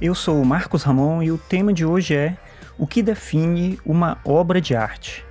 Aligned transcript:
Eu 0.00 0.14
sou 0.14 0.42
o 0.42 0.44
Marcos 0.44 0.82
Ramon 0.82 1.22
e 1.22 1.32
o 1.32 1.38
tema 1.38 1.72
de 1.72 1.82
hoje 1.82 2.14
é 2.14 2.36
o 2.76 2.86
que 2.86 3.02
define 3.02 3.78
uma 3.84 4.18
obra 4.26 4.60
de 4.60 4.76
arte. 4.76 5.25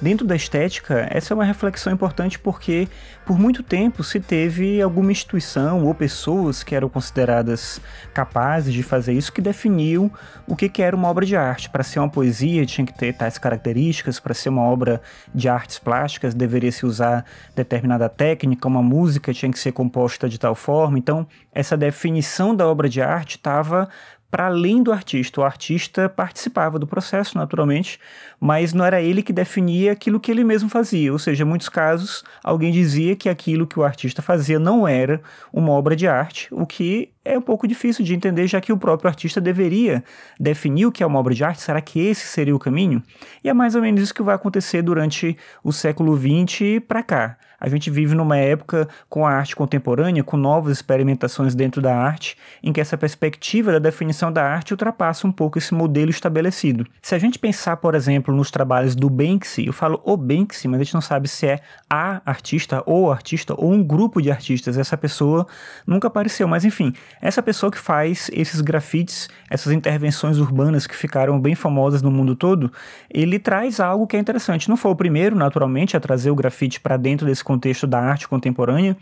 Dentro 0.00 0.26
da 0.26 0.34
estética, 0.34 1.06
essa 1.10 1.32
é 1.32 1.34
uma 1.34 1.44
reflexão 1.44 1.92
importante 1.92 2.38
porque 2.38 2.88
por 3.26 3.38
muito 3.38 3.62
tempo 3.62 4.02
se 4.02 4.18
teve 4.18 4.80
alguma 4.80 5.12
instituição 5.12 5.84
ou 5.84 5.94
pessoas 5.94 6.62
que 6.62 6.74
eram 6.74 6.88
consideradas 6.88 7.82
capazes 8.14 8.72
de 8.72 8.82
fazer 8.82 9.12
isso 9.12 9.30
que 9.30 9.42
definiam 9.42 10.10
o 10.46 10.56
que, 10.56 10.70
era 10.80 10.96
uma 10.96 11.06
obra 11.06 11.26
de 11.26 11.36
arte. 11.36 11.68
Para 11.68 11.82
ser 11.82 11.98
uma 11.98 12.08
poesia 12.08 12.64
tinha 12.64 12.86
que 12.86 12.96
ter 12.96 13.12
tais 13.12 13.36
características, 13.36 14.18
para 14.18 14.32
ser 14.32 14.48
uma 14.48 14.62
obra 14.62 15.02
de 15.34 15.50
artes 15.50 15.78
plásticas 15.78 16.32
deveria 16.32 16.72
se 16.72 16.86
usar 16.86 17.26
determinada 17.54 18.08
técnica, 18.08 18.66
uma 18.66 18.82
música 18.82 19.34
tinha 19.34 19.52
que 19.52 19.58
ser 19.58 19.72
composta 19.72 20.30
de 20.30 20.38
tal 20.38 20.54
forma. 20.54 20.98
Então, 20.98 21.26
essa 21.52 21.76
definição 21.76 22.56
da 22.56 22.66
obra 22.66 22.88
de 22.88 23.02
arte 23.02 23.36
estava 23.36 23.86
para 24.30 24.46
além 24.46 24.82
do 24.82 24.92
artista. 24.92 25.40
O 25.40 25.44
artista 25.44 26.08
participava 26.08 26.78
do 26.78 26.86
processo, 26.86 27.36
naturalmente, 27.36 27.98
mas 28.38 28.72
não 28.72 28.84
era 28.84 29.02
ele 29.02 29.22
que 29.22 29.32
definia 29.32 29.92
aquilo 29.92 30.20
que 30.20 30.30
ele 30.30 30.44
mesmo 30.44 30.68
fazia. 30.68 31.12
Ou 31.12 31.18
seja, 31.18 31.44
em 31.44 31.46
muitos 31.46 31.68
casos, 31.68 32.22
alguém 32.42 32.70
dizia 32.70 33.16
que 33.16 33.28
aquilo 33.28 33.66
que 33.66 33.78
o 33.78 33.84
artista 33.84 34.22
fazia 34.22 34.58
não 34.58 34.86
era 34.86 35.20
uma 35.52 35.72
obra 35.72 35.96
de 35.96 36.06
arte, 36.06 36.48
o 36.52 36.64
que 36.64 37.10
é 37.24 37.36
um 37.36 37.42
pouco 37.42 37.68
difícil 37.68 38.04
de 38.04 38.14
entender, 38.14 38.46
já 38.46 38.60
que 38.60 38.72
o 38.72 38.78
próprio 38.78 39.08
artista 39.08 39.40
deveria 39.40 40.02
definir 40.38 40.86
o 40.86 40.92
que 40.92 41.02
é 41.02 41.06
uma 41.06 41.18
obra 41.18 41.34
de 41.34 41.44
arte. 41.44 41.60
Será 41.60 41.80
que 41.80 42.00
esse 42.00 42.26
seria 42.26 42.56
o 42.56 42.58
caminho? 42.58 43.02
E 43.44 43.48
é 43.48 43.52
mais 43.52 43.74
ou 43.74 43.82
menos 43.82 44.00
isso 44.00 44.14
que 44.14 44.22
vai 44.22 44.34
acontecer 44.34 44.82
durante 44.82 45.36
o 45.62 45.72
século 45.72 46.16
XX 46.16 46.80
para 46.86 47.02
cá. 47.02 47.36
A 47.60 47.68
gente 47.68 47.90
vive 47.90 48.14
numa 48.14 48.38
época 48.38 48.88
com 49.06 49.26
a 49.26 49.32
arte 49.32 49.54
contemporânea, 49.54 50.24
com 50.24 50.38
novas 50.38 50.78
experimentações 50.78 51.54
dentro 51.54 51.82
da 51.82 51.94
arte, 51.94 52.36
em 52.62 52.72
que 52.72 52.80
essa 52.80 52.96
perspectiva 52.96 53.70
da 53.72 53.78
definição 53.78 54.32
da 54.32 54.42
arte 54.42 54.72
ultrapassa 54.72 55.26
um 55.26 55.32
pouco 55.32 55.58
esse 55.58 55.74
modelo 55.74 56.10
estabelecido. 56.10 56.86
Se 57.02 57.14
a 57.14 57.18
gente 57.18 57.38
pensar, 57.38 57.76
por 57.76 57.94
exemplo, 57.94 58.34
nos 58.34 58.50
trabalhos 58.50 58.96
do 58.96 59.10
Banksy, 59.10 59.66
eu 59.66 59.74
falo 59.74 60.00
o 60.04 60.16
Banksy, 60.16 60.68
mas 60.68 60.80
a 60.80 60.84
gente 60.84 60.94
não 60.94 61.02
sabe 61.02 61.28
se 61.28 61.46
é 61.46 61.60
a 61.88 62.22
artista, 62.24 62.82
ou 62.86 63.12
artista, 63.12 63.54
ou 63.54 63.70
um 63.70 63.84
grupo 63.84 64.22
de 64.22 64.30
artistas. 64.30 64.78
Essa 64.78 64.96
pessoa 64.96 65.46
nunca 65.86 66.08
apareceu, 66.08 66.48
mas 66.48 66.64
enfim, 66.64 66.94
essa 67.20 67.42
pessoa 67.42 67.70
que 67.70 67.78
faz 67.78 68.30
esses 68.32 68.60
grafites, 68.60 69.28
essas 69.48 69.72
intervenções 69.72 70.38
urbanas 70.38 70.86
que 70.86 70.96
ficaram 70.96 71.40
bem 71.40 71.54
famosas 71.54 72.02
no 72.02 72.10
mundo 72.10 72.34
todo, 72.34 72.72
ele 73.08 73.38
traz 73.38 73.80
algo 73.80 74.06
que 74.06 74.16
é 74.16 74.20
interessante. 74.20 74.68
Não 74.68 74.76
foi 74.76 74.90
o 74.90 74.96
primeiro, 74.96 75.36
naturalmente, 75.36 75.96
a 75.96 76.00
trazer 76.00 76.30
o 76.30 76.34
grafite 76.34 76.80
para 76.80 76.96
dentro 76.96 77.26
desse 77.26 77.44
contexto 77.44 77.86
da 77.86 78.00
arte 78.00 78.28
contemporânea, 78.28 78.96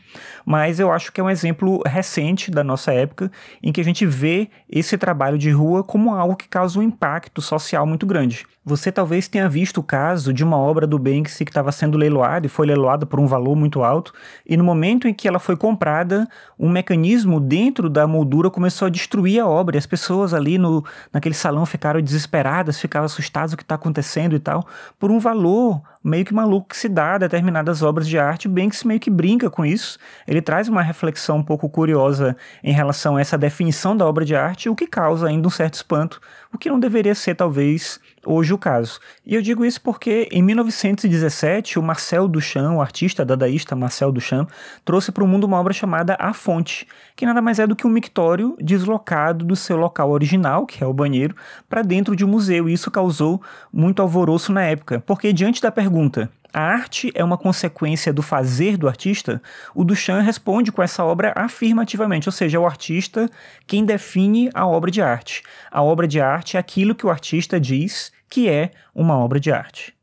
mas 0.44 0.80
eu 0.80 0.92
acho 0.92 1.12
que 1.12 1.20
é 1.20 1.24
um 1.24 1.30
exemplo 1.30 1.80
recente 1.86 2.50
da 2.50 2.64
nossa 2.64 2.92
época 2.92 3.30
em 3.62 3.72
que 3.72 3.80
a 3.80 3.84
gente 3.84 4.04
vê 4.06 4.48
esse 4.68 4.96
trabalho 4.98 5.38
de 5.38 5.50
rua 5.50 5.82
como 5.82 6.14
algo 6.14 6.36
que 6.36 6.48
causa 6.48 6.78
um 6.78 6.82
impacto 6.82 7.40
social 7.40 7.86
muito 7.86 8.06
grande. 8.06 8.46
Você 8.64 8.92
talvez 8.92 9.28
tenha 9.28 9.48
visto 9.48 9.78
o 9.78 9.82
caso 9.82 10.30
de 10.30 10.44
uma 10.44 10.58
obra 10.58 10.86
do 10.86 10.98
Banksy 10.98 11.42
que 11.42 11.50
estava 11.50 11.72
sendo 11.72 11.96
leiloada 11.96 12.44
e 12.44 12.50
foi 12.50 12.66
leiloada 12.66 13.06
por 13.06 13.18
um 13.18 13.26
valor 13.26 13.56
muito 13.56 13.82
alto, 13.82 14.12
e 14.46 14.58
no 14.58 14.64
momento 14.64 15.08
em 15.08 15.14
que 15.14 15.26
ela 15.26 15.38
foi 15.38 15.56
comprada, 15.56 16.28
um 16.58 16.68
mecanismo 16.68 17.40
dentro 17.40 17.88
da 17.88 17.97
moldura 18.06 18.50
começou 18.50 18.86
a 18.86 18.90
destruir 18.90 19.40
a 19.40 19.46
obra, 19.46 19.76
e 19.76 19.78
as 19.78 19.86
pessoas 19.86 20.32
ali 20.32 20.58
no, 20.58 20.84
naquele 21.12 21.34
salão 21.34 21.64
ficaram 21.66 22.00
desesperadas, 22.00 22.80
ficavam 22.80 23.06
assustadas 23.06 23.52
o 23.52 23.56
que 23.56 23.62
está 23.62 23.74
acontecendo 23.74 24.34
e 24.34 24.38
tal, 24.38 24.66
por 24.98 25.10
um 25.10 25.18
valor 25.18 25.82
meio 26.02 26.24
que 26.24 26.32
maluco 26.32 26.68
que 26.68 26.76
se 26.76 26.88
dá 26.88 27.14
a 27.14 27.18
determinadas 27.18 27.82
obras 27.82 28.08
de 28.08 28.18
arte, 28.18 28.48
Banks 28.48 28.84
meio 28.84 29.00
que 29.00 29.10
brinca 29.10 29.50
com 29.50 29.64
isso. 29.64 29.98
Ele 30.26 30.40
traz 30.40 30.68
uma 30.68 30.82
reflexão 30.82 31.38
um 31.38 31.42
pouco 31.42 31.68
curiosa 31.68 32.36
em 32.62 32.72
relação 32.72 33.16
a 33.16 33.20
essa 33.20 33.36
definição 33.36 33.96
da 33.96 34.06
obra 34.06 34.24
de 34.24 34.34
arte, 34.34 34.68
o 34.68 34.76
que 34.76 34.86
causa 34.86 35.26
ainda 35.26 35.46
um 35.46 35.50
certo 35.50 35.74
espanto, 35.74 36.20
o 36.52 36.58
que 36.58 36.70
não 36.70 36.80
deveria 36.80 37.14
ser 37.14 37.34
talvez 37.34 38.00
hoje 38.28 38.52
o 38.52 38.58
caso. 38.58 39.00
E 39.24 39.34
eu 39.34 39.40
digo 39.40 39.64
isso 39.64 39.80
porque 39.80 40.28
em 40.30 40.42
1917 40.42 41.78
o 41.78 41.82
Marcel 41.82 42.28
Duchamp, 42.28 42.76
o 42.76 42.80
artista 42.80 43.24
dadaísta 43.24 43.74
Marcel 43.74 44.12
Duchamp, 44.12 44.50
trouxe 44.84 45.10
para 45.10 45.24
o 45.24 45.26
mundo 45.26 45.44
uma 45.44 45.58
obra 45.58 45.72
chamada 45.72 46.16
A 46.18 46.32
Fonte, 46.34 46.86
que 47.16 47.24
nada 47.24 47.40
mais 47.40 47.58
é 47.58 47.66
do 47.66 47.74
que 47.74 47.86
um 47.86 47.90
mictório 47.90 48.56
deslocado 48.60 49.44
do 49.44 49.56
seu 49.56 49.76
local 49.76 50.10
original, 50.10 50.66
que 50.66 50.84
é 50.84 50.86
o 50.86 50.92
banheiro, 50.92 51.34
para 51.68 51.82
dentro 51.82 52.14
de 52.14 52.24
um 52.24 52.28
museu. 52.28 52.68
E 52.68 52.72
isso 52.72 52.90
causou 52.90 53.40
muito 53.72 54.02
alvoroço 54.02 54.52
na 54.52 54.62
época, 54.62 55.02
porque 55.06 55.32
diante 55.32 55.62
da 55.62 55.72
pergunta 55.72 56.30
a 56.52 56.60
arte 56.60 57.10
é 57.14 57.22
uma 57.22 57.36
consequência 57.36 58.12
do 58.12 58.22
fazer 58.22 58.76
do 58.76 58.88
artista? 58.88 59.42
O 59.74 59.84
Duchamp 59.84 60.24
responde 60.24 60.72
com 60.72 60.82
essa 60.82 61.04
obra 61.04 61.32
afirmativamente, 61.36 62.28
ou 62.28 62.32
seja, 62.32 62.56
é 62.56 62.60
o 62.60 62.66
artista 62.66 63.28
quem 63.66 63.84
define 63.84 64.50
a 64.54 64.66
obra 64.66 64.90
de 64.90 65.02
arte. 65.02 65.42
A 65.70 65.82
obra 65.82 66.08
de 66.08 66.20
arte 66.20 66.56
é 66.56 66.60
aquilo 66.60 66.94
que 66.94 67.06
o 67.06 67.10
artista 67.10 67.60
diz 67.60 68.12
que 68.30 68.48
é 68.48 68.70
uma 68.94 69.16
obra 69.16 69.38
de 69.38 69.52
arte. 69.52 69.97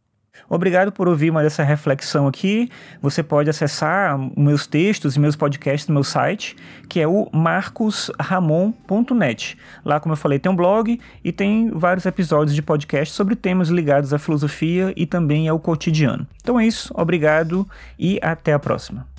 Obrigado 0.50 0.92
por 0.92 1.08
ouvir 1.08 1.32
mais 1.32 1.46
essa 1.48 1.64
reflexão 1.64 2.28
aqui. 2.28 2.70
Você 3.02 3.24
pode 3.24 3.50
acessar 3.50 4.20
meus 4.38 4.68
textos 4.68 5.16
e 5.16 5.20
meus 5.20 5.36
podcasts 5.36 5.88
no 5.88 5.94
meu 5.94 6.04
site, 6.04 6.56
que 6.88 7.00
é 7.00 7.08
o 7.08 7.28
marcosramon.net. 7.32 9.58
Lá, 9.84 10.00
como 10.00 10.14
eu 10.14 10.18
falei, 10.18 10.38
tem 10.40 10.52
um 10.52 10.56
blog 10.56 11.00
e 11.24 11.32
tem 11.32 11.72
vários 11.72 12.06
episódios 12.06 12.54
de 12.56 12.62
podcast 12.62 13.12
sobre 13.14 13.36
temas 13.36 13.70
ligados 13.70 14.14
à 14.14 14.20
filosofia 14.20 14.94
e 14.96 15.06
também 15.06 15.48
ao 15.48 15.60
cotidiano. 15.60 16.28
Então 16.42 16.60
é 16.60 16.68
isso, 16.68 16.94
obrigado 16.96 17.68
e 17.98 18.20
até 18.22 18.52
a 18.54 18.60
próxima. 18.60 19.15